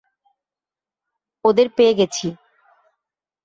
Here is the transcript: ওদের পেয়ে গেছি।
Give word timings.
ওদের 1.45 1.67
পেয়ে 1.77 1.93
গেছি। 1.93 2.27